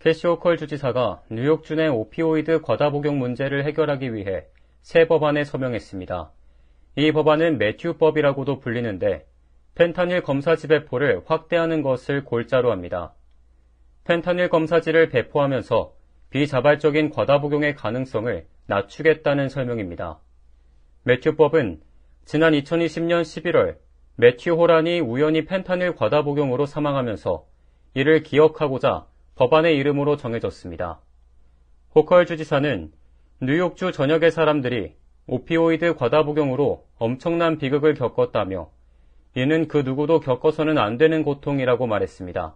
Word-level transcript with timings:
캐시 0.00 0.26
호컬 0.26 0.56
주지사가 0.56 1.20
뉴욕주 1.30 1.74
내 1.74 1.86
오피오이드 1.86 2.62
과다 2.62 2.88
복용 2.88 3.18
문제를 3.18 3.66
해결하기 3.66 4.14
위해 4.14 4.46
새 4.80 5.06
법안에 5.06 5.44
서명했습니다. 5.44 6.32
이 6.96 7.12
법안은 7.12 7.58
매튜법이라고도 7.58 8.60
불리는데 8.60 9.26
펜타닐 9.74 10.22
검사지 10.22 10.68
배포를 10.68 11.20
확대하는 11.26 11.82
것을 11.82 12.24
골자로 12.24 12.72
합니다. 12.72 13.12
펜타닐 14.04 14.48
검사지를 14.48 15.10
배포하면서 15.10 15.92
비자발적인 16.30 17.10
과다 17.10 17.42
복용의 17.42 17.74
가능성을 17.74 18.46
낮추겠다는 18.68 19.50
설명입니다. 19.50 20.18
매튜법은 21.02 21.82
지난 22.24 22.54
2020년 22.54 23.20
11월 23.20 23.76
매튜 24.16 24.52
호란이 24.52 25.00
우연히 25.00 25.44
펜타닐 25.44 25.94
과다 25.94 26.22
복용으로 26.22 26.64
사망하면서 26.64 27.44
이를 27.92 28.22
기억하고자 28.22 29.09
법안의 29.40 29.74
이름으로 29.78 30.18
정해졌습니다. 30.18 31.00
호컬 31.94 32.26
주지사는 32.26 32.92
뉴욕주 33.40 33.90
전역의 33.90 34.32
사람들이 34.32 34.92
오피오이드 35.26 35.94
과다 35.94 36.24
복용으로 36.24 36.84
엄청난 36.98 37.56
비극을 37.56 37.94
겪었다며 37.94 38.68
이는 39.34 39.66
그 39.66 39.78
누구도 39.78 40.20
겪어서는 40.20 40.76
안 40.76 40.98
되는 40.98 41.22
고통이라고 41.22 41.86
말했습니다. 41.86 42.54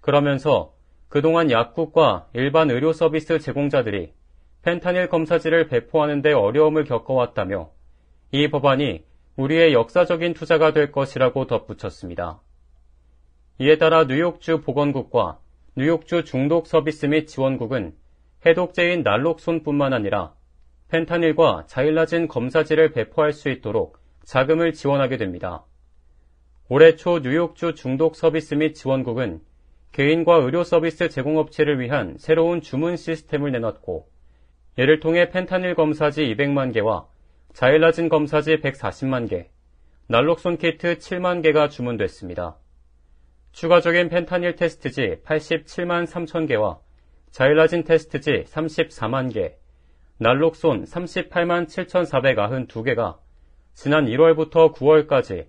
그러면서 0.00 0.72
그동안 1.10 1.50
약국과 1.50 2.28
일반 2.32 2.70
의료 2.70 2.94
서비스 2.94 3.38
제공자들이 3.38 4.14
펜타닐 4.62 5.10
검사지를 5.10 5.68
배포하는 5.68 6.22
데 6.22 6.32
어려움을 6.32 6.84
겪어왔다며 6.84 7.72
이 8.32 8.48
법안이 8.48 9.04
우리의 9.36 9.74
역사적인 9.74 10.32
투자가 10.32 10.72
될 10.72 10.92
것이라고 10.92 11.46
덧붙였습니다. 11.46 12.40
이에 13.58 13.76
따라 13.76 14.04
뉴욕주 14.04 14.62
보건국과 14.62 15.40
뉴욕주 15.76 16.24
중독 16.24 16.66
서비스 16.66 17.06
및 17.06 17.26
지원국은 17.26 17.94
해독제인 18.44 19.04
날록손뿐만 19.04 19.92
아니라 19.92 20.34
펜타닐과 20.88 21.66
자일라진 21.68 22.26
검사지를 22.26 22.90
배포할 22.90 23.32
수 23.32 23.48
있도록 23.50 23.98
자금을 24.24 24.72
지원하게 24.72 25.16
됩니다. 25.16 25.64
올해 26.68 26.96
초 26.96 27.20
뉴욕주 27.20 27.74
중독 27.76 28.16
서비스 28.16 28.54
및 28.54 28.74
지원국은 28.74 29.42
개인과 29.92 30.38
의료 30.38 30.64
서비스 30.64 31.08
제공업체를 31.08 31.78
위한 31.78 32.16
새로운 32.18 32.60
주문 32.60 32.96
시스템을 32.96 33.52
내놨고 33.52 34.08
이를 34.76 34.98
통해 34.98 35.30
펜타닐 35.30 35.76
검사지 35.76 36.22
200만 36.34 36.74
개와 36.74 37.06
자일라진 37.52 38.08
검사지 38.08 38.56
140만 38.56 39.28
개, 39.28 39.50
날록손 40.08 40.56
키트 40.56 40.98
7만 40.98 41.42
개가 41.42 41.68
주문됐습니다. 41.68 42.56
추가적인 43.52 44.08
펜타닐 44.08 44.56
테스트지 44.56 45.22
87만 45.24 46.06
3천 46.06 46.46
개와 46.48 46.78
자일라진 47.30 47.84
테스트지 47.84 48.44
34만 48.48 49.32
개, 49.32 49.56
날록손 50.18 50.84
38만 50.84 51.66
7,492개가 51.66 53.18
지난 53.74 54.06
1월부터 54.06 54.74
9월까지 54.74 55.46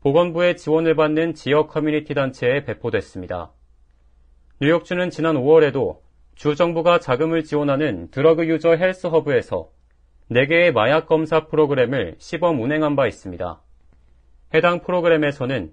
보건부의 0.00 0.56
지원을 0.56 0.94
받는 0.94 1.34
지역 1.34 1.68
커뮤니티 1.68 2.14
단체에 2.14 2.64
배포됐습니다. 2.64 3.52
뉴욕주는 4.60 5.10
지난 5.10 5.36
5월에도 5.36 6.00
주 6.34 6.54
정부가 6.54 6.98
자금을 6.98 7.44
지원하는 7.44 8.10
Drug 8.10 8.46
User 8.46 8.76
Health 8.76 9.06
Hub에서 9.08 9.70
4개의 10.30 10.72
마약 10.72 11.06
검사 11.06 11.46
프로그램을 11.46 12.16
시범 12.18 12.60
운행한 12.60 12.96
바 12.96 13.06
있습니다. 13.06 13.60
해당 14.54 14.80
프로그램에서는 14.80 15.72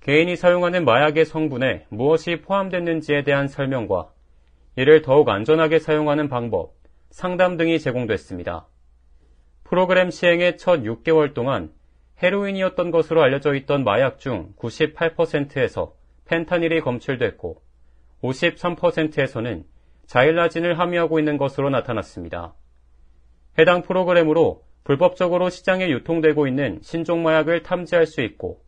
개인이 0.00 0.34
사용하는 0.34 0.86
마약의 0.86 1.26
성분에 1.26 1.86
무엇이 1.90 2.40
포함됐는지에 2.40 3.22
대한 3.22 3.48
설명과 3.48 4.10
이를 4.76 5.02
더욱 5.02 5.28
안전하게 5.28 5.78
사용하는 5.78 6.28
방법, 6.28 6.72
상담 7.10 7.58
등이 7.58 7.78
제공됐습니다. 7.78 8.66
프로그램 9.64 10.10
시행의 10.10 10.56
첫 10.56 10.80
6개월 10.80 11.34
동안 11.34 11.70
헤로인이었던 12.22 12.90
것으로 12.90 13.22
알려져 13.22 13.54
있던 13.54 13.84
마약 13.84 14.18
중 14.18 14.54
98%에서 14.56 15.94
펜타닐이 16.24 16.80
검출됐고 16.80 17.60
53%에서는 18.22 19.64
자일라진을 20.06 20.78
함유하고 20.78 21.18
있는 21.18 21.36
것으로 21.36 21.68
나타났습니다. 21.68 22.54
해당 23.58 23.82
프로그램으로 23.82 24.64
불법적으로 24.82 25.50
시장에 25.50 25.88
유통되고 25.90 26.46
있는 26.46 26.78
신종 26.82 27.22
마약을 27.22 27.62
탐지할 27.62 28.06
수 28.06 28.22
있고 28.22 28.62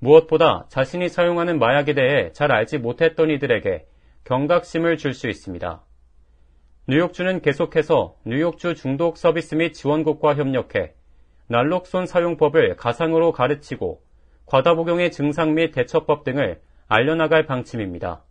무엇보다 0.00 0.66
자신이 0.68 1.08
사용하는 1.08 1.58
마약에 1.58 1.94
대해 1.94 2.32
잘 2.32 2.50
알지 2.52 2.78
못했던 2.78 3.30
이들에게 3.30 3.86
경각심을 4.24 4.96
줄 4.96 5.12
수 5.14 5.28
있습니다. 5.28 5.82
뉴욕주는 6.88 7.40
계속해서 7.42 8.16
뉴욕주 8.24 8.74
중독 8.74 9.16
서비스 9.16 9.54
및 9.54 9.72
지원국과 9.74 10.34
협력해 10.34 10.94
난록손 11.48 12.06
사용법을 12.06 12.76
가상으로 12.76 13.32
가르치고 13.32 14.02
과다 14.46 14.74
복용의 14.74 15.12
증상 15.12 15.54
및 15.54 15.72
대처법 15.72 16.24
등을 16.24 16.60
알려나갈 16.88 17.46
방침입니다. 17.46 18.24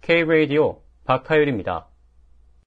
K-Radio 0.00 0.80
박하율입니다. 1.04 1.91